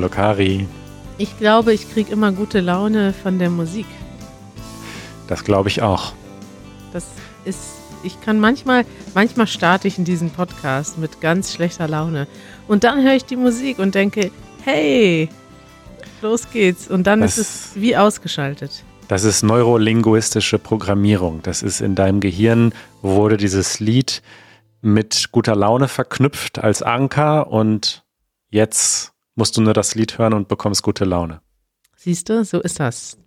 [0.00, 0.66] Hallo Kari.
[1.18, 3.84] Ich glaube, ich kriege immer gute Laune von der Musik.
[5.28, 6.14] Das glaube ich auch.
[6.94, 7.04] Das
[7.44, 7.60] ist,
[8.02, 12.26] ich kann manchmal, manchmal starte ich in diesen Podcast mit ganz schlechter Laune.
[12.66, 14.30] Und dann höre ich die Musik und denke,
[14.64, 15.28] hey,
[16.22, 16.88] los geht's.
[16.88, 18.82] Und dann das, ist es wie ausgeschaltet.
[19.08, 21.42] Das ist neurolinguistische Programmierung.
[21.42, 22.72] Das ist in deinem Gehirn,
[23.02, 24.22] wurde dieses Lied
[24.80, 28.02] mit guter Laune verknüpft als Anker und
[28.48, 29.09] jetzt
[29.40, 31.40] musst du nur das Lied hören und bekommst gute Laune.
[31.96, 33.18] Siehst du, so ist das.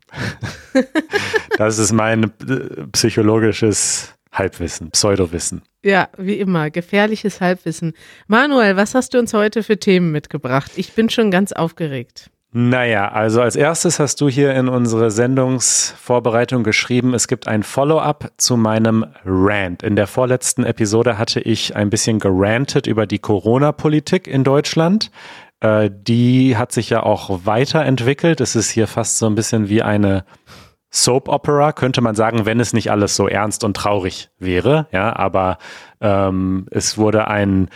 [1.57, 5.63] das ist mein äh, psychologisches Halbwissen, Pseudowissen.
[5.83, 7.93] Ja, wie immer, gefährliches Halbwissen.
[8.27, 10.71] Manuel, was hast du uns heute für Themen mitgebracht?
[10.75, 12.29] Ich bin schon ganz aufgeregt.
[12.55, 18.31] Naja, also als erstes hast du hier in unsere Sendungsvorbereitung geschrieben, es gibt ein Follow-up
[18.37, 19.81] zu meinem Rant.
[19.81, 25.09] In der vorletzten Episode hatte ich ein bisschen gerantet über die Corona-Politik in Deutschland.
[25.63, 28.41] Äh, die hat sich ja auch weiterentwickelt.
[28.41, 30.25] Es ist hier fast so ein bisschen wie eine
[30.91, 34.87] Soap Opera, könnte man sagen, wenn es nicht alles so ernst und traurig wäre.
[34.91, 35.57] Ja, aber
[36.01, 37.69] ähm, es wurde ein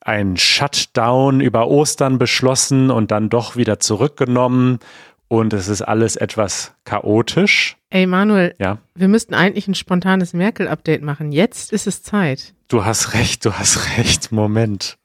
[0.00, 4.78] ein Shutdown über Ostern beschlossen und dann doch wieder zurückgenommen.
[5.26, 7.76] Und es ist alles etwas chaotisch.
[7.90, 8.78] Ey, Manuel, ja?
[8.94, 11.32] wir müssten eigentlich ein spontanes Merkel-Update machen.
[11.32, 12.54] Jetzt ist es Zeit.
[12.68, 14.30] Du hast recht, du hast recht.
[14.30, 14.96] Moment.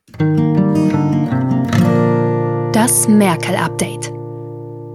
[2.81, 4.11] Das Merkel-Update.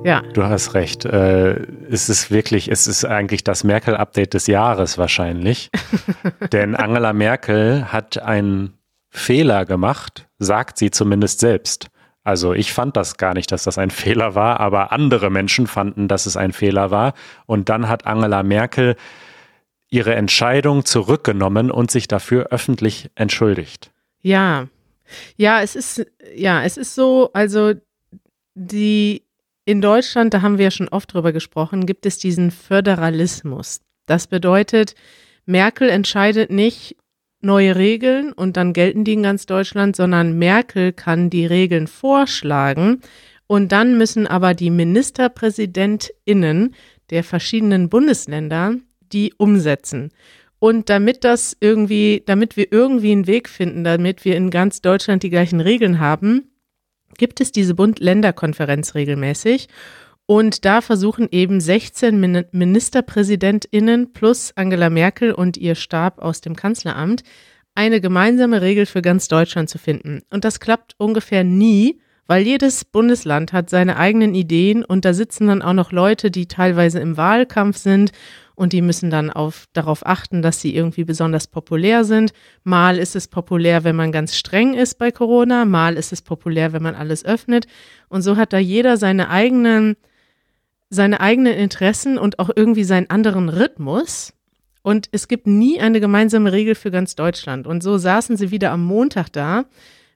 [0.04, 0.20] Ja.
[0.34, 1.04] Du hast recht.
[1.04, 5.70] Äh, es ist wirklich, es ist eigentlich das Merkel-Update des Jahres wahrscheinlich.
[6.52, 8.72] Denn Angela Merkel hat ein
[9.10, 11.86] Fehler gemacht, sagt sie zumindest selbst.
[12.24, 16.08] Also ich fand das gar nicht, dass das ein Fehler war, aber andere Menschen fanden,
[16.08, 17.14] dass es ein Fehler war.
[17.46, 18.96] Und dann hat Angela Merkel
[19.90, 23.92] ihre Entscheidung zurückgenommen und sich dafür öffentlich entschuldigt.
[24.22, 24.66] Ja,
[25.36, 27.74] ja, es ist, ja, es ist so, also
[28.54, 29.22] die
[29.64, 33.80] in Deutschland, da haben wir ja schon oft drüber gesprochen, gibt es diesen Föderalismus.
[34.06, 34.94] Das bedeutet,
[35.44, 36.96] Merkel entscheidet nicht,
[37.40, 43.00] neue Regeln und dann gelten die in ganz Deutschland, sondern Merkel kann die Regeln vorschlagen
[43.46, 46.74] und dann müssen aber die Ministerpräsidentinnen
[47.10, 48.74] der verschiedenen Bundesländer
[49.12, 50.10] die umsetzen.
[50.58, 55.22] Und damit das irgendwie, damit wir irgendwie einen Weg finden, damit wir in ganz Deutschland
[55.22, 56.50] die gleichen Regeln haben,
[57.18, 59.68] gibt es diese Bund-Länder-Konferenz regelmäßig.
[60.26, 67.22] Und da versuchen eben 16 Ministerpräsidentinnen plus Angela Merkel und ihr Stab aus dem Kanzleramt
[67.76, 70.22] eine gemeinsame Regel für ganz Deutschland zu finden.
[70.30, 75.46] Und das klappt ungefähr nie, weil jedes Bundesland hat seine eigenen Ideen und da sitzen
[75.46, 78.10] dann auch noch Leute, die teilweise im Wahlkampf sind
[78.56, 82.32] und die müssen dann auf, darauf achten, dass sie irgendwie besonders populär sind.
[82.64, 86.72] Mal ist es populär, wenn man ganz streng ist bei Corona, mal ist es populär,
[86.72, 87.66] wenn man alles öffnet.
[88.08, 89.96] Und so hat da jeder seine eigenen
[90.88, 94.32] seine eigenen Interessen und auch irgendwie seinen anderen Rhythmus.
[94.82, 97.66] Und es gibt nie eine gemeinsame Regel für ganz Deutschland.
[97.66, 99.64] Und so saßen sie wieder am Montag da.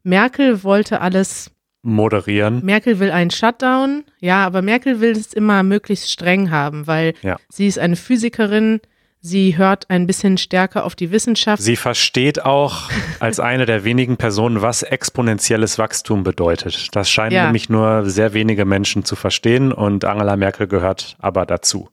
[0.04, 1.50] Merkel wollte alles
[1.82, 2.64] moderieren.
[2.64, 4.04] Merkel will einen Shutdown.
[4.20, 7.38] Ja, aber Merkel will es immer möglichst streng haben, weil ja.
[7.48, 8.80] sie ist eine Physikerin,
[9.22, 11.62] Sie hört ein bisschen stärker auf die Wissenschaft.
[11.62, 12.90] Sie versteht auch
[13.20, 16.88] als eine der wenigen Personen, was exponentielles Wachstum bedeutet.
[16.96, 17.44] Das scheinen ja.
[17.44, 21.90] nämlich nur sehr wenige Menschen zu verstehen und Angela Merkel gehört aber dazu.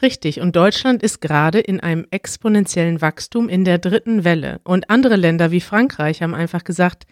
[0.00, 4.60] Richtig, und Deutschland ist gerade in einem exponentiellen Wachstum in der dritten Welle.
[4.64, 7.06] Und andere Länder wie Frankreich haben einfach gesagt,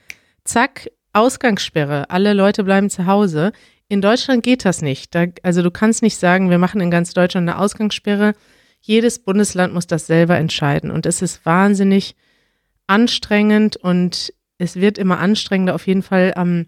[0.44, 3.52] zack, Ausgangssperre, alle Leute bleiben zu Hause.
[3.88, 5.14] In Deutschland geht das nicht.
[5.14, 8.34] Da, also du kannst nicht sagen, wir machen in ganz Deutschland eine Ausgangssperre
[8.80, 10.90] jedes Bundesland muss das selber entscheiden.
[10.90, 12.16] Und es ist wahnsinnig
[12.86, 15.74] anstrengend und es wird immer anstrengender.
[15.74, 16.66] Auf jeden Fall am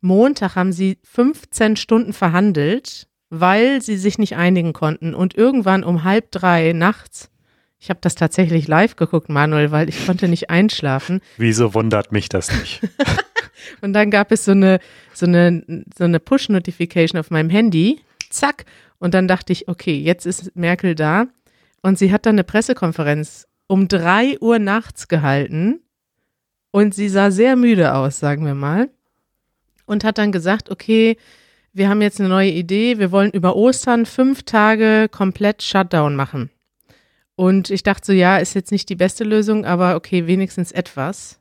[0.00, 5.14] Montag haben sie 15 Stunden verhandelt, weil sie sich nicht einigen konnten.
[5.14, 7.30] Und irgendwann um halb drei nachts,
[7.78, 11.20] ich habe das tatsächlich live geguckt, Manuel, weil ich konnte nicht einschlafen.
[11.36, 12.80] Wieso wundert mich das nicht?
[13.80, 14.80] und dann gab es so eine,
[15.14, 18.00] so eine, so eine Push-Notification auf meinem Handy.
[18.30, 18.64] Zack.
[18.98, 21.26] Und dann dachte ich, okay, jetzt ist Merkel da.
[21.82, 25.80] Und sie hat dann eine Pressekonferenz um drei Uhr nachts gehalten.
[26.70, 28.90] Und sie sah sehr müde aus, sagen wir mal.
[29.86, 31.16] Und hat dann gesagt, okay,
[31.72, 32.98] wir haben jetzt eine neue Idee.
[32.98, 36.50] Wir wollen über Ostern fünf Tage komplett Shutdown machen.
[37.34, 41.38] Und ich dachte so, ja, ist jetzt nicht die beste Lösung, aber okay, wenigstens etwas.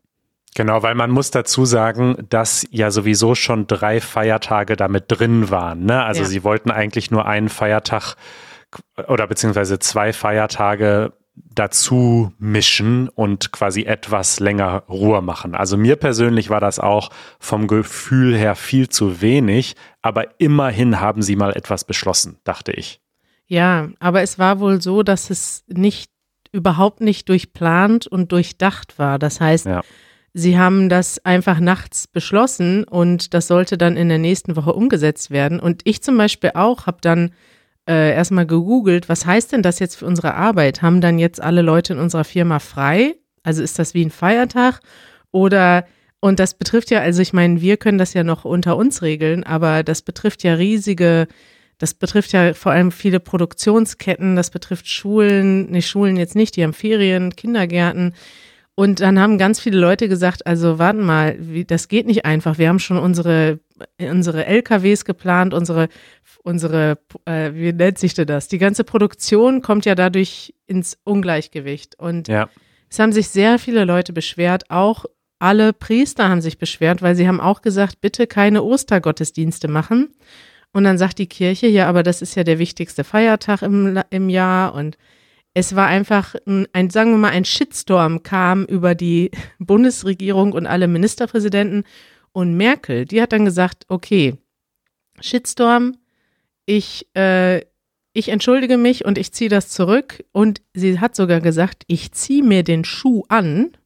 [0.55, 5.83] Genau, weil man muss dazu sagen, dass ja sowieso schon drei Feiertage damit drin waren.
[5.83, 6.01] Ne?
[6.01, 6.27] Also ja.
[6.27, 8.15] sie wollten eigentlich nur einen Feiertag
[9.07, 15.55] oder beziehungsweise zwei Feiertage dazu mischen und quasi etwas länger Ruhe machen.
[15.55, 21.21] Also mir persönlich war das auch vom Gefühl her viel zu wenig, aber immerhin haben
[21.21, 23.01] sie mal etwas beschlossen, dachte ich.
[23.47, 26.09] Ja, aber es war wohl so, dass es nicht
[26.53, 29.19] überhaupt nicht durchplant und durchdacht war.
[29.19, 29.81] Das heißt, ja.
[30.37, 35.31] Sie haben das einfach nachts beschlossen und das sollte dann in der nächsten Woche umgesetzt
[35.31, 35.61] werden.
[35.61, 37.31] Und ich zum Beispiel auch habe dann
[37.87, 40.81] äh, erstmal gegoogelt, was heißt denn das jetzt für unsere Arbeit?
[40.81, 43.15] Haben dann jetzt alle Leute in unserer Firma frei?
[43.43, 44.81] Also ist das wie ein Feiertag?
[45.31, 45.85] Oder,
[46.19, 49.45] und das betrifft ja, also ich meine, wir können das ja noch unter uns regeln,
[49.45, 51.27] aber das betrifft ja riesige,
[51.77, 56.63] das betrifft ja vor allem viele Produktionsketten, das betrifft Schulen, nicht Schulen jetzt nicht, die
[56.63, 58.13] haben Ferien, Kindergärten.
[58.75, 62.57] Und dann haben ganz viele Leute gesagt, also warten mal, wie, das geht nicht einfach.
[62.57, 63.59] Wir haben schon unsere,
[63.97, 65.87] unsere LKWs geplant, unsere,
[66.43, 68.49] unsere, äh, wie nennt sich denn das?
[68.49, 71.97] Die ganze Produktion kommt ja dadurch ins Ungleichgewicht.
[71.97, 72.49] Und ja.
[72.89, 75.05] es haben sich sehr viele Leute beschwert, auch
[75.39, 80.13] alle Priester haben sich beschwert, weil sie haben auch gesagt, bitte keine Ostergottesdienste machen.
[80.73, 84.29] Und dann sagt die Kirche, ja, aber das ist ja der wichtigste Feiertag im, im
[84.29, 84.97] Jahr und
[85.57, 90.67] es war einfach ein, ein, sagen wir mal, ein Shitstorm kam über die Bundesregierung und
[90.67, 91.85] alle Ministerpräsidenten.
[92.33, 94.35] Und Merkel, die hat dann gesagt, okay,
[95.21, 95.95] Shitstorm,
[96.65, 97.61] ich, äh,
[98.11, 100.25] ich entschuldige mich und ich ziehe das zurück.
[100.33, 103.77] Und sie hat sogar gesagt, ich ziehe mir den Schuh an.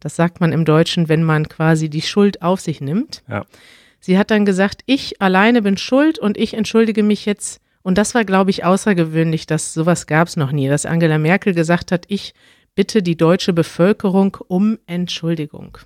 [0.00, 3.22] Das sagt man im Deutschen, wenn man quasi die Schuld auf sich nimmt.
[3.26, 3.46] Ja.
[4.00, 8.16] Sie hat dann gesagt, ich alleine bin schuld und ich entschuldige mich jetzt und das
[8.16, 12.04] war, glaube ich, außergewöhnlich, dass sowas gab es noch nie, dass Angela Merkel gesagt hat,
[12.08, 12.34] ich
[12.74, 15.78] bitte die deutsche Bevölkerung um Entschuldigung.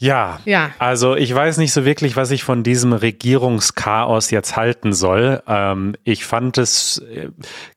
[0.00, 4.94] Ja, ja, also ich weiß nicht so wirklich, was ich von diesem Regierungschaos jetzt halten
[4.94, 5.42] soll.
[5.46, 7.28] Ähm, ich fand es äh,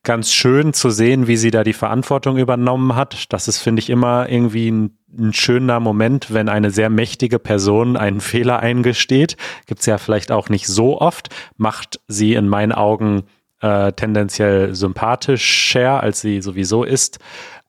[0.04, 3.34] ganz schön zu sehen, wie sie da die Verantwortung übernommen hat.
[3.34, 7.98] Das ist, finde ich, immer irgendwie ein, ein, schöner Moment, wenn eine sehr mächtige Person
[7.98, 9.36] einen Fehler eingesteht.
[9.66, 11.28] Gibt's ja vielleicht auch nicht so oft.
[11.58, 13.24] Macht sie in meinen Augen
[13.60, 17.20] äh, tendenziell sympathischer, als sie sowieso ist.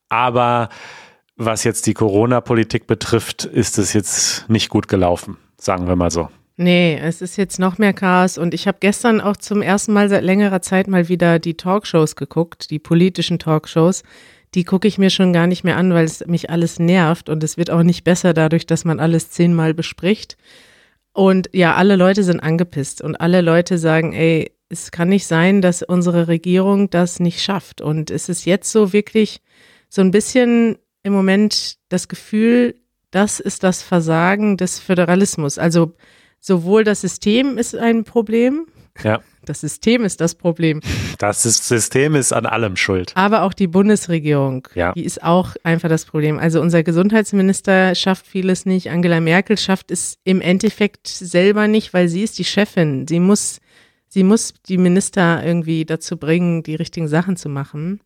[0.08, 0.68] Aber
[1.36, 6.28] was jetzt die Corona-Politik betrifft, ist es jetzt nicht gut gelaufen, sagen wir mal so.
[6.56, 10.08] Nee, es ist jetzt noch mehr Chaos und ich habe gestern auch zum ersten Mal
[10.08, 14.04] seit längerer Zeit mal wieder die Talkshows geguckt, die politischen Talkshows.
[14.54, 17.42] Die gucke ich mir schon gar nicht mehr an, weil es mich alles nervt und
[17.42, 20.36] es wird auch nicht besser dadurch, dass man alles zehnmal bespricht.
[21.12, 25.60] Und ja, alle Leute sind angepisst und alle Leute sagen, ey, es kann nicht sein,
[25.60, 27.81] dass unsere Regierung das nicht schafft.
[27.81, 29.40] Und es ist jetzt so wirklich
[29.88, 32.74] so ein bisschen im Moment das Gefühl,
[33.12, 35.58] das ist das Versagen des Föderalismus.
[35.58, 35.94] Also
[36.40, 38.66] sowohl das System ist ein Problem.
[39.02, 39.20] Ja.
[39.44, 40.80] Das System ist das Problem.
[41.18, 43.12] Das System ist an allem schuld.
[43.14, 44.92] Aber auch die Bundesregierung, ja.
[44.94, 46.38] die ist auch einfach das Problem.
[46.38, 48.88] Also unser Gesundheitsminister schafft vieles nicht.
[48.88, 53.06] Angela Merkel schafft es im Endeffekt selber nicht, weil sie ist die Chefin.
[53.06, 53.60] Sie muss,
[54.08, 58.00] sie muss die Minister irgendwie dazu bringen, die richtigen Sachen zu machen.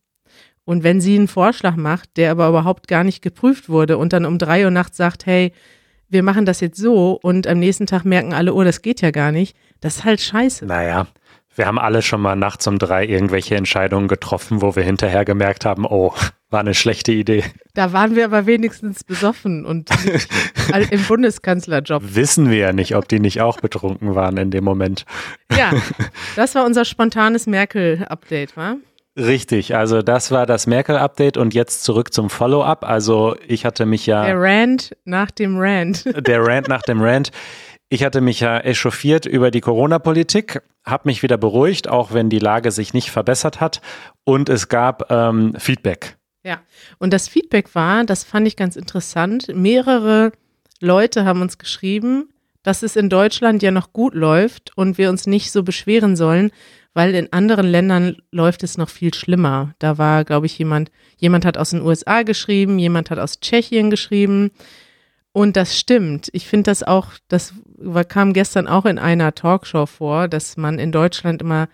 [0.68, 4.26] Und wenn sie einen Vorschlag macht, der aber überhaupt gar nicht geprüft wurde und dann
[4.26, 5.50] um drei Uhr nachts sagt, hey,
[6.10, 9.10] wir machen das jetzt so und am nächsten Tag merken alle, oh, das geht ja
[9.10, 10.66] gar nicht, das ist halt scheiße.
[10.66, 11.06] Naja,
[11.54, 15.64] wir haben alle schon mal nachts um drei irgendwelche Entscheidungen getroffen, wo wir hinterher gemerkt
[15.64, 16.12] haben, oh,
[16.50, 17.44] war eine schlechte Idee.
[17.72, 19.88] Da waren wir aber wenigstens besoffen und
[20.90, 22.02] im Bundeskanzlerjob.
[22.14, 25.06] Wissen wir ja nicht, ob die nicht auch betrunken waren in dem Moment.
[25.56, 25.72] Ja,
[26.36, 28.76] das war unser spontanes Merkel-Update, wa?
[29.18, 32.84] Richtig, also das war das Merkel-Update und jetzt zurück zum Follow-up.
[32.84, 34.24] Also ich hatte mich ja.
[34.24, 36.04] Der Rand nach dem Rand.
[36.26, 37.32] Der Rand nach dem Rand.
[37.88, 42.38] Ich hatte mich ja echauffiert über die Corona-Politik, habe mich wieder beruhigt, auch wenn die
[42.38, 43.80] Lage sich nicht verbessert hat.
[44.22, 46.16] Und es gab ähm, Feedback.
[46.44, 46.60] Ja,
[46.98, 50.30] und das Feedback war, das fand ich ganz interessant, mehrere
[50.80, 52.28] Leute haben uns geschrieben,
[52.62, 56.52] dass es in Deutschland ja noch gut läuft und wir uns nicht so beschweren sollen,
[56.94, 59.74] weil in anderen Ländern läuft es noch viel schlimmer.
[59.78, 63.90] Da war, glaube ich, jemand, jemand hat aus den USA geschrieben, jemand hat aus Tschechien
[63.90, 64.50] geschrieben.
[65.32, 66.28] Und das stimmt.
[66.32, 67.54] Ich finde das auch, das
[68.08, 71.68] kam gestern auch in einer Talkshow vor, dass man in Deutschland immer,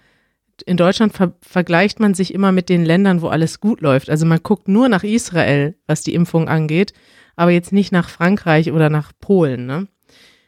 [0.66, 4.10] in Deutschland ver vergleicht man sich immer mit den Ländern, wo alles gut läuft.
[4.10, 6.92] Also man guckt nur nach Israel, was die Impfung angeht,
[7.36, 9.66] aber jetzt nicht nach Frankreich oder nach Polen.
[9.66, 9.88] Ne?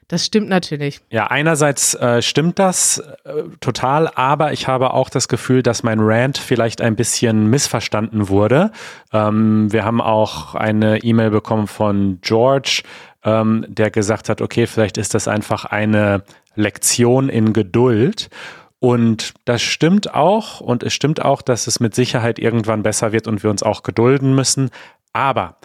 [0.08, 1.00] Das stimmt natürlich.
[1.10, 5.98] Ja, einerseits äh, stimmt das äh, total, aber ich habe auch das Gefühl, dass mein
[6.00, 8.70] Rant vielleicht ein bisschen missverstanden wurde.
[9.12, 12.82] Ähm, wir haben auch eine E-Mail bekommen von George,
[13.25, 16.22] ähm, der gesagt hat, okay, vielleicht ist das einfach eine
[16.54, 18.30] Lektion in Geduld.
[18.78, 20.60] Und das stimmt auch.
[20.60, 23.82] Und es stimmt auch, dass es mit Sicherheit irgendwann besser wird und wir uns auch
[23.82, 24.70] gedulden müssen.
[25.12, 25.56] Aber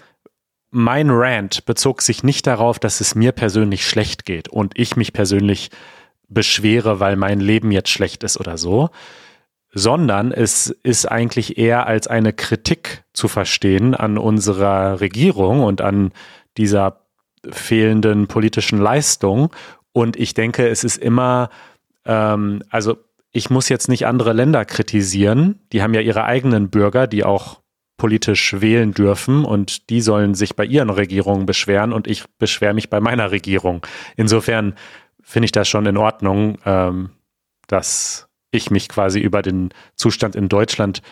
[0.72, 5.14] mein Rant bezog sich nicht darauf, dass es mir persönlich schlecht geht und ich mich
[5.14, 5.70] persönlich
[6.30, 8.90] beschwere, weil mein Leben jetzt schlecht ist oder so,
[9.74, 16.12] sondern es ist eigentlich eher als eine Kritik zu verstehen an unserer Regierung und an
[16.58, 17.06] dieser
[17.50, 19.54] fehlenden politischen Leistung.
[19.92, 21.50] Und ich denke, es ist immer,
[22.06, 22.98] ähm, also
[23.34, 27.61] ich muss jetzt nicht andere Länder kritisieren, die haben ja ihre eigenen Bürger, die auch
[28.02, 32.90] politisch wählen dürfen und die sollen sich bei ihren Regierungen beschweren und ich beschwere mich
[32.90, 33.86] bei meiner Regierung.
[34.18, 34.74] Insofern
[35.22, 37.12] finde ich das schon in Ordnung, ähm,
[37.68, 41.04] dass ich mich quasi über den Zustand in Deutschland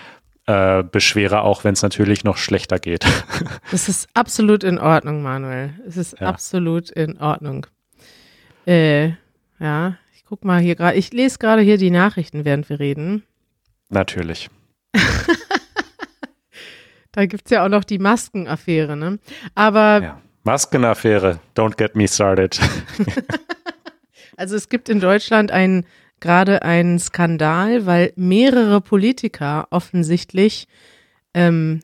[0.47, 3.05] äh, beschwere, auch wenn es natürlich noch schlechter geht.
[3.69, 5.75] Das ist absolut in Ordnung, Manuel.
[5.87, 6.25] Es ist ja.
[6.25, 7.67] absolut in Ordnung.
[8.65, 9.09] Äh,
[9.59, 10.97] ja, ich guck mal hier gerade.
[10.97, 13.21] Ich lese gerade hier die Nachrichten, während wir reden.
[13.89, 14.49] Natürlich.
[17.11, 19.19] Da gibt es ja auch noch die Maskenaffäre, ne?
[19.55, 20.01] Aber.
[20.01, 20.21] Ja.
[20.43, 22.59] Maskenaffäre, don't get me started.
[24.37, 25.85] also es gibt in Deutschland einen
[26.19, 30.67] gerade einen Skandal, weil mehrere Politiker offensichtlich
[31.33, 31.81] ähm,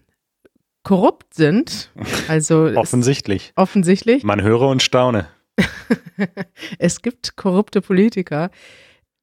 [0.84, 1.92] korrupt sind.
[2.28, 3.54] Also offensichtlich.
[3.56, 4.24] Offensichtlich.
[4.24, 5.28] Man höre und staune.
[6.80, 8.52] es gibt korrupte Politiker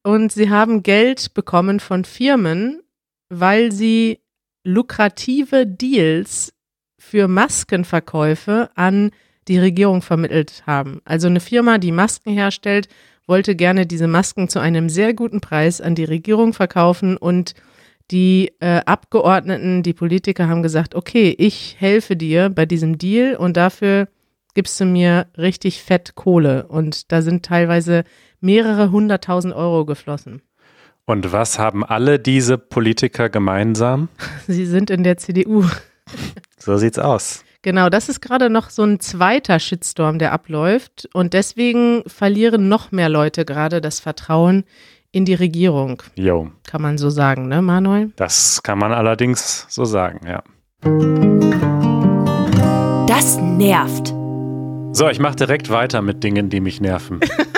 [0.02, 2.82] und sie haben Geld bekommen von Firmen,
[3.28, 4.21] weil sie
[4.64, 6.52] lukrative Deals
[6.98, 9.10] für Maskenverkäufe an
[9.48, 11.00] die Regierung vermittelt haben.
[11.04, 12.88] Also eine Firma, die Masken herstellt,
[13.26, 17.54] wollte gerne diese Masken zu einem sehr guten Preis an die Regierung verkaufen und
[18.10, 23.56] die äh, Abgeordneten, die Politiker haben gesagt, okay, ich helfe dir bei diesem Deal und
[23.56, 24.08] dafür
[24.54, 26.66] gibst du mir richtig fett Kohle.
[26.66, 28.04] Und da sind teilweise
[28.40, 30.42] mehrere hunderttausend Euro geflossen.
[31.04, 34.08] Und was haben alle diese Politiker gemeinsam?
[34.46, 35.64] Sie sind in der CDU.
[36.58, 37.44] So sieht's aus.
[37.62, 41.08] Genau, das ist gerade noch so ein zweiter Shitstorm, der abläuft.
[41.12, 44.64] Und deswegen verlieren noch mehr Leute gerade das Vertrauen
[45.12, 46.02] in die Regierung.
[46.16, 46.50] Jo.
[46.64, 48.10] Kann man so sagen, ne, Manuel?
[48.16, 50.42] Das kann man allerdings so sagen, ja.
[53.06, 54.08] Das nervt.
[54.94, 57.20] So, ich mache direkt weiter mit Dingen, die mich nerven.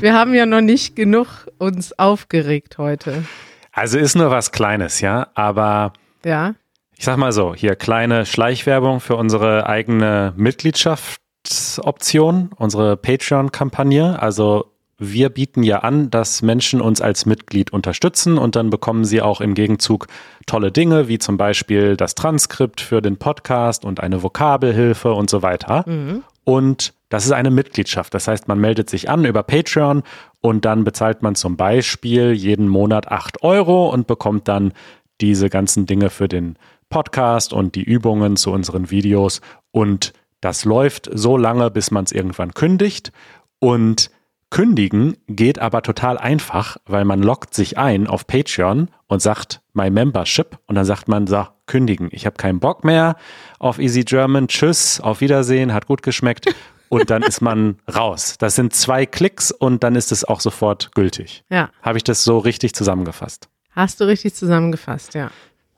[0.00, 3.24] Wir haben ja noch nicht genug uns aufgeregt heute.
[3.72, 5.92] Also ist nur was Kleines, ja, aber
[6.24, 6.54] ja.
[6.96, 14.22] ich sag mal so, hier kleine Schleichwerbung für unsere eigene Mitgliedschaftsoption, unsere Patreon-Kampagne.
[14.22, 19.22] Also wir bieten ja an, dass Menschen uns als Mitglied unterstützen und dann bekommen sie
[19.22, 20.06] auch im Gegenzug
[20.46, 25.42] tolle Dinge, wie zum Beispiel das Transkript für den Podcast und eine Vokabelhilfe und so
[25.42, 25.84] weiter.
[25.88, 26.22] Mhm.
[26.44, 28.12] Und das ist eine Mitgliedschaft.
[28.14, 30.02] Das heißt, man meldet sich an über Patreon
[30.40, 34.72] und dann bezahlt man zum Beispiel jeden Monat acht Euro und bekommt dann
[35.20, 36.56] diese ganzen Dinge für den
[36.88, 39.40] Podcast und die Übungen zu unseren Videos.
[39.70, 43.12] Und das läuft so lange, bis man es irgendwann kündigt.
[43.58, 44.10] Und
[44.50, 49.90] kündigen geht aber total einfach, weil man loggt sich ein auf Patreon und sagt My
[49.90, 52.08] Membership und dann sagt man, so, kündigen.
[52.12, 53.16] Ich habe keinen Bock mehr
[53.58, 54.48] auf Easy German.
[54.48, 56.54] Tschüss, auf Wiedersehen, hat gut geschmeckt
[56.88, 58.36] und dann ist man raus.
[58.38, 61.44] Das sind zwei Klicks und dann ist es auch sofort gültig.
[61.50, 61.70] Ja.
[61.82, 63.48] Habe ich das so richtig zusammengefasst?
[63.70, 65.30] Hast du richtig zusammengefasst, ja.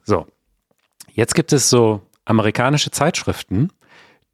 [0.05, 0.27] So.
[1.13, 3.71] Jetzt gibt es so amerikanische Zeitschriften,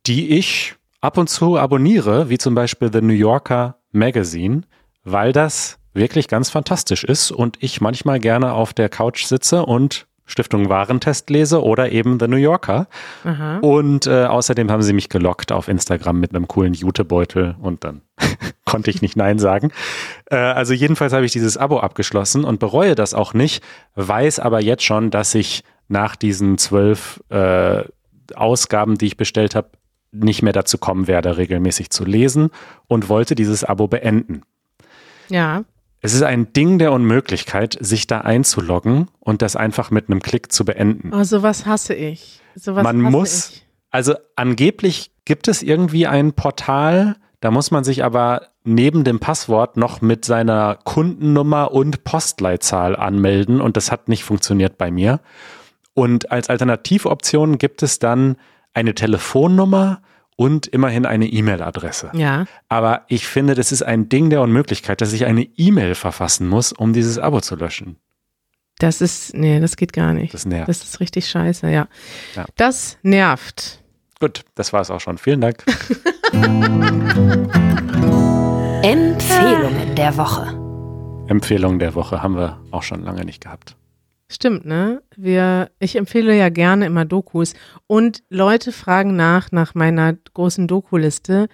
[0.06, 4.62] die ich ab und zu abonniere, wie zum Beispiel The New Yorker Magazine,
[5.04, 10.06] weil das wirklich ganz fantastisch ist und ich manchmal gerne auf der Couch sitze und
[10.32, 12.88] Stiftung Warentest lese oder eben The New Yorker.
[13.22, 13.58] Aha.
[13.58, 18.00] Und äh, außerdem haben sie mich gelockt auf Instagram mit einem coolen Jutebeutel und dann
[18.64, 19.72] konnte ich nicht Nein sagen.
[20.30, 23.62] Äh, also jedenfalls habe ich dieses Abo abgeschlossen und bereue das auch nicht,
[23.94, 27.84] weiß aber jetzt schon, dass ich nach diesen zwölf äh,
[28.34, 29.68] Ausgaben, die ich bestellt habe,
[30.12, 32.50] nicht mehr dazu kommen werde, regelmäßig zu lesen
[32.86, 34.42] und wollte dieses Abo beenden.
[35.28, 35.64] Ja.
[36.04, 40.50] Es ist ein Ding der Unmöglichkeit, sich da einzuloggen und das einfach mit einem Klick
[40.50, 41.12] zu beenden.
[41.14, 42.40] Oh, sowas hasse ich.
[42.56, 43.66] Sowas man hasse muss, ich.
[43.92, 49.76] also angeblich gibt es irgendwie ein Portal, da muss man sich aber neben dem Passwort
[49.76, 55.20] noch mit seiner Kundennummer und Postleitzahl anmelden und das hat nicht funktioniert bei mir.
[55.94, 58.36] Und als Alternativoption gibt es dann
[58.74, 60.02] eine Telefonnummer
[60.36, 62.10] und immerhin eine E-Mail-Adresse.
[62.14, 62.46] Ja.
[62.68, 66.72] Aber ich finde, das ist ein Ding der Unmöglichkeit, dass ich eine E-Mail verfassen muss,
[66.72, 67.96] um dieses Abo zu löschen.
[68.78, 70.34] Das ist, nee, das geht gar nicht.
[70.34, 70.68] Das nervt.
[70.68, 71.86] Das ist richtig scheiße, ja.
[72.34, 72.46] ja.
[72.56, 73.80] Das nervt.
[74.18, 75.18] Gut, das war es auch schon.
[75.18, 75.64] Vielen Dank.
[78.82, 80.58] Empfehlungen der Woche.
[81.28, 83.76] Empfehlung der Woche haben wir auch schon lange nicht gehabt.
[84.32, 85.02] Stimmt, ne?
[85.14, 87.52] Wir, ich empfehle ja gerne immer Dokus
[87.86, 91.48] und Leute fragen nach, nach meiner großen Doku-Liste.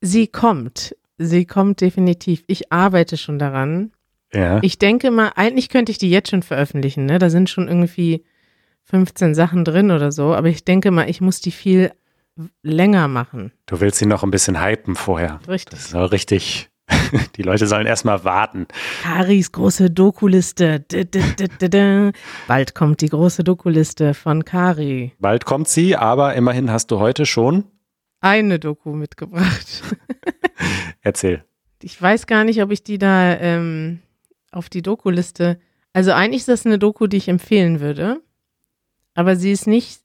[0.00, 0.96] Sie kommt.
[1.18, 2.44] Sie kommt definitiv.
[2.46, 3.90] Ich arbeite schon daran.
[4.32, 4.60] Ja.
[4.62, 7.18] Ich denke mal, eigentlich könnte ich die jetzt schon veröffentlichen, ne?
[7.18, 8.24] Da sind schon irgendwie
[8.84, 11.90] 15 Sachen drin oder so, aber ich denke mal, ich muss die viel
[12.62, 13.52] länger machen.
[13.66, 15.40] Du willst sie noch ein bisschen hypen vorher.
[15.48, 15.78] Richtig.
[15.78, 16.70] Das auch richtig.
[17.36, 18.66] Die Leute sollen erstmal warten.
[19.02, 20.84] Karis große Dokuliste.
[22.46, 25.12] Bald kommt die große Dokuliste von Kari.
[25.18, 27.64] Bald kommt sie, aber immerhin hast du heute schon.
[28.20, 29.82] Eine Doku mitgebracht.
[31.02, 31.44] Erzähl.
[31.82, 34.00] Ich weiß gar nicht, ob ich die da ähm,
[34.52, 35.58] auf die Dokuliste.
[35.92, 38.20] Also eigentlich ist das eine Doku, die ich empfehlen würde.
[39.14, 40.01] Aber sie ist nicht.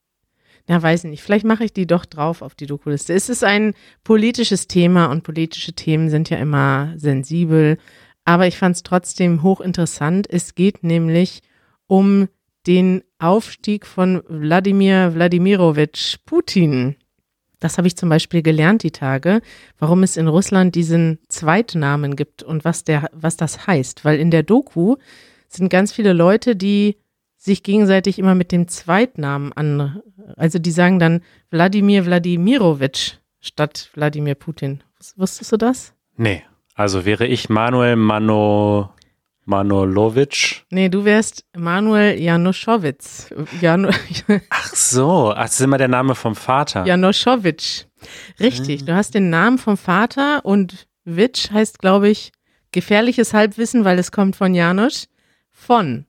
[0.68, 1.24] Na, weiß ich nicht.
[1.24, 3.14] Vielleicht mache ich die doch drauf auf die Dokuliste.
[3.14, 7.78] Es ist ein politisches Thema und politische Themen sind ja immer sensibel.
[8.26, 10.30] Aber ich fand es trotzdem hochinteressant.
[10.30, 11.42] Es geht nämlich
[11.88, 12.28] um
[12.68, 16.98] den Aufstieg von Wladimir Wladimirovich Putin.
[17.62, 19.42] Das habe ich zum Beispiel gelernt die Tage,
[19.80, 24.04] warum es in Russland diesen Zweitnamen gibt und was der, was das heißt.
[24.04, 24.98] Weil in der Doku
[25.48, 26.98] sind ganz viele Leute, die
[27.38, 30.02] sich gegenseitig immer mit dem Zweitnamen an,
[30.36, 34.84] also die sagen dann Wladimir Wladimirovich statt Wladimir Putin.
[35.16, 35.94] Wusstest du das?
[36.18, 36.44] Nee.
[36.74, 38.92] Also wäre ich Manuel Mano,
[39.46, 40.66] Manolovic.
[40.70, 43.34] Nee, du wärst Manuel Januszowitz.
[43.62, 43.90] Janu
[44.50, 46.86] Ach so, ach, das ist immer der Name vom Vater.
[46.86, 47.86] Januszowitsch.
[48.40, 52.34] Richtig, du hast den Namen vom Vater und Witsch heißt, glaube ich,
[52.72, 55.08] gefährliches Halbwissen, weil es kommt von Janusz.
[55.52, 56.07] Von.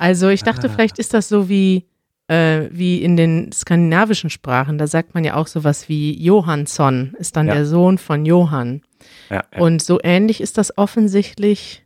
[0.00, 0.72] Also ich dachte, Ah.
[0.72, 1.84] vielleicht ist das so wie,
[2.28, 4.78] äh, wie in den skandinavischen Sprachen.
[4.78, 7.54] Da sagt man ja auch sowas wie Johansson, ist dann Ja.
[7.54, 8.82] der Sohn von Johann.
[9.28, 9.60] Ja, ja.
[9.60, 11.84] Und so ähnlich ist das offensichtlich.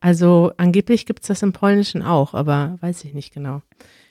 [0.00, 3.60] Also angeblich gibt es das im Polnischen auch, aber weiß ich nicht genau.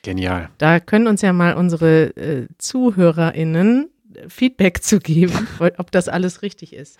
[0.03, 0.49] Genial.
[0.59, 3.89] Da können uns ja mal unsere äh, ZuhörerInnen
[4.27, 6.97] Feedback zu geben, ob das alles richtig ist.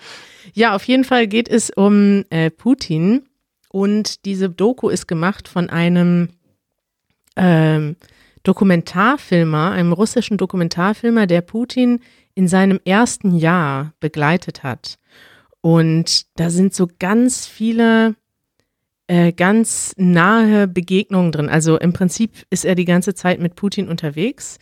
[0.53, 3.23] Ja, auf jeden Fall geht es um äh, Putin
[3.71, 6.29] und diese Doku ist gemacht von einem
[7.39, 7.95] ähm,
[8.43, 11.99] Dokumentarfilmer, einem russischen Dokumentarfilmer, der Putin
[12.36, 14.97] in seinem ersten Jahr begleitet hat.
[15.62, 18.15] Und da sind so ganz viele
[19.08, 21.49] äh, ganz nahe Begegnungen drin.
[21.49, 24.60] Also im Prinzip ist er die ganze Zeit mit Putin unterwegs.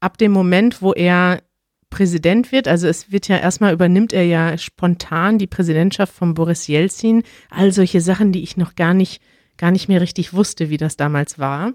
[0.00, 1.42] Ab dem Moment, wo er
[1.88, 6.66] Präsident wird, also es wird ja erstmal übernimmt er ja spontan die Präsidentschaft von Boris
[6.66, 9.22] Jelzin, all solche Sachen, die ich noch gar nicht,
[9.56, 11.72] gar nicht mehr richtig wusste, wie das damals war.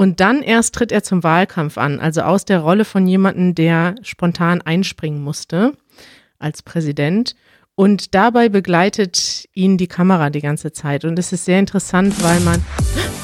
[0.00, 3.96] Und dann erst tritt er zum Wahlkampf an, also aus der Rolle von jemandem, der
[4.00, 5.74] spontan einspringen musste
[6.38, 7.36] als Präsident.
[7.74, 11.04] Und dabei begleitet ihn die Kamera die ganze Zeit.
[11.04, 12.64] Und es ist sehr interessant, weil man.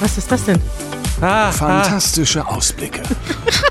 [0.00, 0.60] Was ist das denn?
[1.20, 3.00] Ah, ah, Fantastische Ausblicke.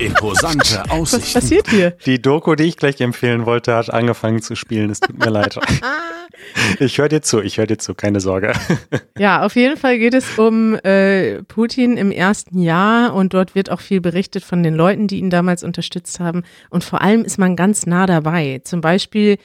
[0.00, 1.40] Imposante Was Aussichten.
[1.40, 1.90] passiert hier?
[2.04, 4.90] die Doku, die ich gleich empfehlen wollte, hat angefangen zu spielen.
[4.90, 5.58] Es tut mir leid.
[6.80, 8.52] Ich höre dir zu, ich höre dir zu, keine Sorge.
[9.18, 13.70] Ja, auf jeden Fall geht es um äh, Putin im ersten Jahr und dort wird
[13.70, 16.42] auch viel berichtet von den Leuten, die ihn damals unterstützt haben.
[16.68, 18.60] Und vor allem ist man ganz nah dabei.
[18.64, 19.38] Zum Beispiel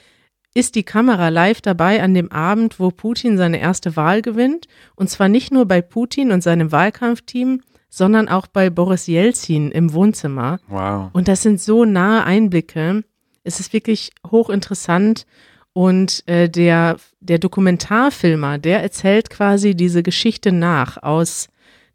[0.54, 4.68] ist die Kamera live dabei an dem Abend, wo Putin seine erste Wahl gewinnt.
[4.96, 7.62] Und zwar nicht nur bei Putin und seinem Wahlkampfteam,
[7.94, 10.60] sondern auch bei Boris Jelzin im Wohnzimmer.
[10.70, 11.10] Wow.
[11.12, 13.04] Und das sind so nahe Einblicke.
[13.44, 15.28] Es ist wirklich hochinteressant.
[15.74, 21.50] Und äh, der, der Dokumentarfilmer, der erzählt quasi diese Geschichte nach aus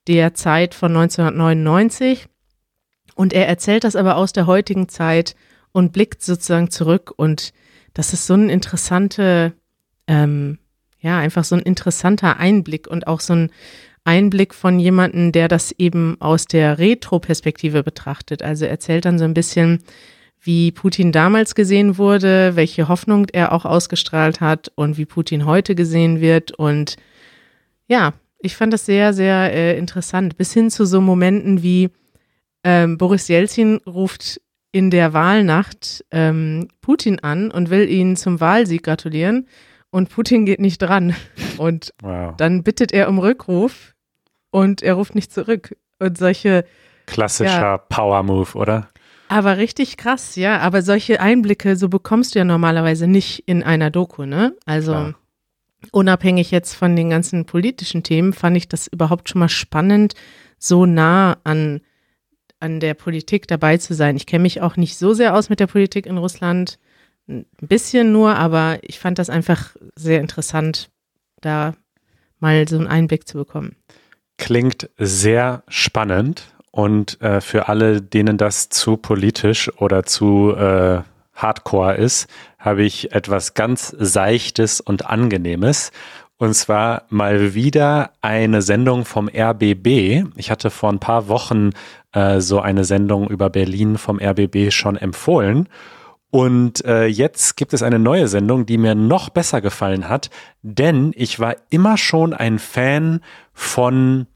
[0.07, 2.27] der Zeit von 1999.
[3.15, 5.35] Und er erzählt das aber aus der heutigen Zeit
[5.73, 7.13] und blickt sozusagen zurück.
[7.17, 7.55] Und
[7.95, 9.55] das ist so ein interessante,
[10.07, 10.59] ähm,
[11.01, 13.51] ja, einfach so ein interessanter Einblick und auch so ein
[14.07, 18.43] Einblick von jemandem, der das eben aus der Retro-Perspektive betrachtet.
[18.43, 19.83] Also er erzählt dann so ein bisschen,
[20.41, 25.75] wie Putin damals gesehen wurde, welche Hoffnung er auch ausgestrahlt hat und wie Putin heute
[25.75, 26.53] gesehen wird.
[26.53, 26.97] Und
[27.89, 30.37] ja, ich fand das sehr, sehr äh, interessant.
[30.37, 31.91] Bis hin zu so Momenten wie
[32.63, 34.41] ähm, Boris Jelzin ruft
[34.71, 39.49] in der Wahlnacht ähm, Putin an und will ihn zum Wahlsieg gratulieren.
[39.91, 41.17] Und Putin geht nicht dran.
[41.57, 42.37] Und Wow.
[42.37, 43.95] dann bittet er um Rückruf
[44.57, 45.77] und er ruft nicht zurück.
[45.99, 46.65] Und solche,
[47.05, 48.89] Klassischer Power Move, oder?
[49.29, 50.59] aber richtig krass, ja.
[50.61, 54.57] Aber solche Einblicke, so bekommst du ja normalerweise nicht in einer Doku, ne?
[54.65, 55.15] Also Klar.
[55.93, 60.15] unabhängig jetzt von den ganzen politischen Themen, fand ich das überhaupt schon mal spannend,
[60.59, 61.83] so nah an,
[62.59, 64.17] an der Politik dabei zu sein.
[64.17, 66.79] Ich kenne mich auch nicht so sehr aus mit der Politik in Russland.
[67.29, 70.89] Ein bisschen nur, aber ich fand das einfach sehr interessant,
[71.43, 71.75] da
[72.39, 73.77] mal so einen Einblick zu bekommen.
[74.39, 81.01] Klingt sehr spannend und äh, für alle, denen das zu politisch oder zu äh,
[81.35, 85.93] hardcore ist, habe ich etwas ganz Seichtes und Angenehmes.
[86.39, 90.25] Und zwar mal wieder eine Sendung vom RBB.
[90.37, 91.71] Ich hatte vor ein paar Wochen
[92.13, 95.69] äh, so eine Sendung über Berlin vom RBB schon empfohlen.
[96.37, 100.29] Und äh, jetzt gibt es eine neue Sendung, die mir noch besser gefallen hat,
[100.61, 103.23] denn ich war immer schon ein Fan
[103.55, 104.27] von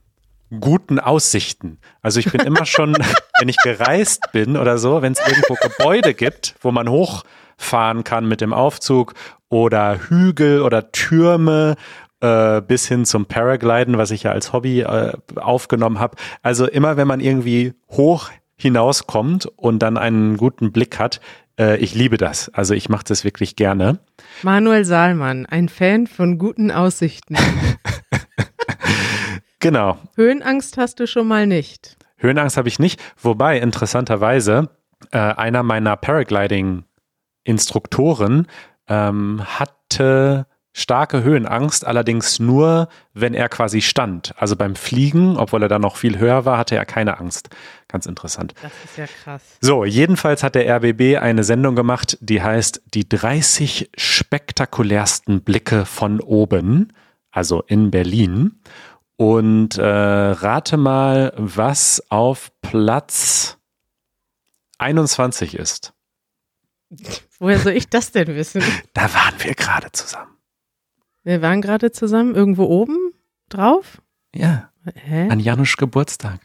[0.60, 1.76] guten Aussichten.
[2.00, 2.94] Also ich bin immer schon,
[3.38, 8.26] wenn ich gereist bin oder so, wenn es irgendwo Gebäude gibt, wo man hochfahren kann
[8.26, 9.12] mit dem Aufzug
[9.50, 11.76] oder Hügel oder Türme
[12.22, 16.16] äh, bis hin zum Paragliden, was ich ja als Hobby äh, aufgenommen habe.
[16.40, 21.20] Also immer wenn man irgendwie hoch hinauskommt und dann einen guten Blick hat,
[21.60, 22.48] äh, ich liebe das.
[22.48, 24.00] Also ich mache das wirklich gerne.
[24.42, 27.36] Manuel Saalmann, ein Fan von guten Aussichten.
[29.60, 29.98] genau.
[30.16, 31.98] Höhenangst hast du schon mal nicht.
[32.16, 34.70] Höhenangst habe ich nicht, wobei interessanterweise
[35.12, 38.46] äh, einer meiner Paragliding-Instruktoren
[38.88, 44.34] ähm, hatte starke Höhenangst, allerdings nur, wenn er quasi stand.
[44.36, 47.50] Also beim Fliegen, obwohl er da noch viel höher war, hatte er keine Angst.
[47.88, 48.54] Ganz interessant.
[48.62, 49.42] Das ist ja krass.
[49.60, 56.20] So, jedenfalls hat der RBB eine Sendung gemacht, die heißt Die 30 spektakulärsten Blicke von
[56.20, 56.92] oben,
[57.30, 58.60] also in Berlin.
[59.16, 63.58] Und äh, rate mal, was auf Platz
[64.78, 65.92] 21 ist.
[67.38, 68.62] Woher soll ich das denn wissen?
[68.94, 70.29] Da waren wir gerade zusammen.
[71.22, 73.12] Wir waren gerade zusammen irgendwo oben
[73.48, 74.00] drauf.
[74.34, 74.70] Ja.
[74.94, 75.28] Hä?
[75.28, 76.40] An Janusz Geburtstag.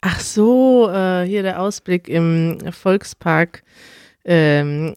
[0.00, 3.62] Ach so, äh, hier der Ausblick im Volkspark
[4.24, 4.94] ähm,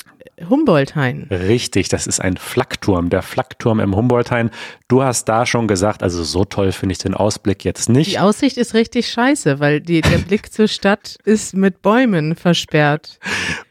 [0.50, 1.28] Humboldthain.
[1.30, 4.50] Richtig, das ist ein Flakturm, der Flakturm im Humboldthain.
[4.88, 8.12] Du hast da schon gesagt, also so toll finde ich den Ausblick jetzt nicht.
[8.12, 13.20] Die Aussicht ist richtig scheiße, weil die, der Blick zur Stadt ist mit Bäumen versperrt.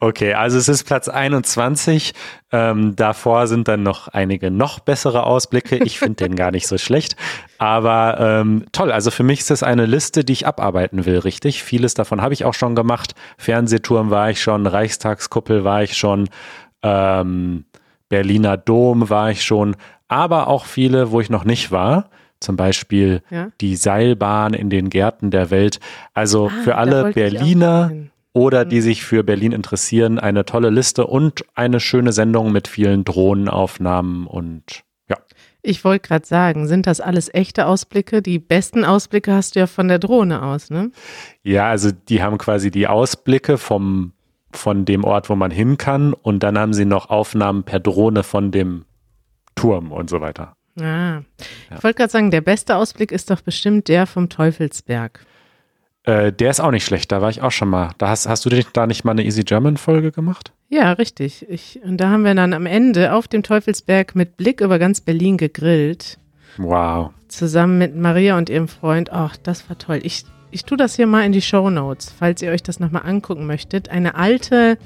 [0.01, 2.15] Okay, also es ist Platz 21.
[2.53, 5.77] Ähm, davor sind dann noch einige noch bessere Ausblicke.
[5.77, 7.15] Ich finde den gar nicht so schlecht.
[7.59, 11.63] Aber ähm, toll, also für mich ist das eine Liste, die ich abarbeiten will, richtig?
[11.63, 13.15] Vieles davon habe ich auch schon gemacht.
[13.39, 16.29] Fernsehturm war ich schon, Reichstagskuppel war ich schon,
[16.83, 17.65] ähm,
[18.09, 19.77] Berliner Dom war ich schon,
[20.09, 22.11] aber auch viele, wo ich noch nicht war.
[22.41, 23.49] Zum Beispiel Ja?
[23.61, 25.79] die Seilbahn in den Gärten der Welt.
[26.15, 27.93] Also Ah, für alle Berliner
[28.33, 33.05] oder die sich für Berlin interessieren, eine tolle Liste und eine schöne Sendung mit vielen
[33.05, 34.63] Drohnenaufnahmen und
[35.09, 35.17] ja.
[35.63, 38.23] Ich wollte gerade sagen, sind das alles echte Ausblicke?
[38.23, 40.93] Die besten Ausblicke hast du ja von der Drohne aus, ne?
[41.43, 44.13] Ja, also die haben quasi die Ausblicke vom,
[44.53, 48.23] von dem Ort, wo man hin kann und dann haben sie noch Aufnahmen per Drohne
[48.23, 48.85] von dem
[49.55, 50.57] Turm und so weiter.
[50.81, 51.21] Ah.
[51.77, 55.25] Ich wollte gerade sagen, der beste Ausblick ist doch bestimmt der vom Teufelsberg.
[56.05, 57.91] Äh, der ist auch nicht schlecht, da war ich auch schon mal.
[57.99, 60.53] Da hast, hast du dich da nicht mal eine Easy German Folge gemacht?
[60.69, 61.47] Ja, richtig.
[61.49, 65.01] Ich, und da haben wir dann am Ende auf dem Teufelsberg mit Blick über ganz
[65.01, 66.19] Berlin gegrillt.
[66.57, 67.11] Wow.
[67.29, 69.13] Zusammen mit Maria und ihrem Freund.
[69.13, 70.01] Ach, das war toll.
[70.03, 73.03] Ich, ich tue das hier mal in die Show Notes, falls ihr euch das nochmal
[73.05, 73.89] angucken möchtet.
[73.89, 74.79] Eine alte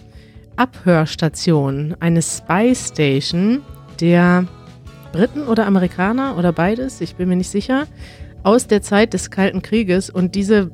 [0.57, 3.63] Abhörstation, eine Spy Station
[4.01, 4.47] der
[5.13, 7.87] Briten oder Amerikaner oder beides, ich bin mir nicht sicher,
[8.43, 10.11] aus der Zeit des Kalten Krieges.
[10.11, 10.71] Und diese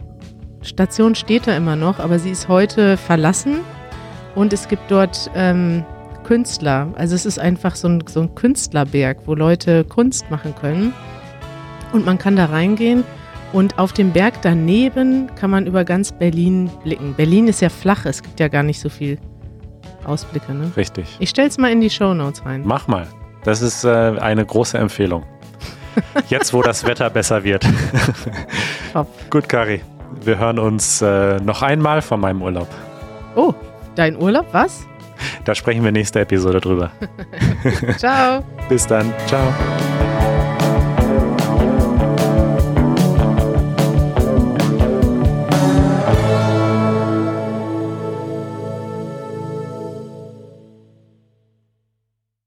[0.62, 3.60] Station steht da immer noch, aber sie ist heute verlassen.
[4.34, 5.84] Und es gibt dort ähm,
[6.24, 6.92] Künstler.
[6.96, 10.92] Also es ist einfach so ein, so ein Künstlerberg, wo Leute Kunst machen können.
[11.92, 13.04] Und man kann da reingehen.
[13.52, 17.14] Und auf dem Berg daneben kann man über ganz Berlin blicken.
[17.14, 19.18] Berlin ist ja flach, es gibt ja gar nicht so viel
[20.04, 20.52] Ausblicke.
[20.54, 20.70] Ne?
[20.76, 21.16] Richtig.
[21.18, 22.62] Ich stell's mal in die Shownotes rein.
[22.64, 23.06] Mach mal.
[23.44, 25.24] Das ist äh, eine große Empfehlung.
[26.28, 27.66] Jetzt, wo das Wetter besser wird.
[28.92, 29.08] Top.
[29.30, 29.80] Gut, Kari.
[30.22, 32.68] Wir hören uns äh, noch einmal von meinem Urlaub.
[33.34, 33.54] Oh,
[33.94, 34.86] dein Urlaub, was?
[35.44, 36.90] Da sprechen wir nächste Episode drüber.
[37.96, 38.44] Ciao.
[38.68, 39.12] Bis dann.
[39.26, 39.52] Ciao.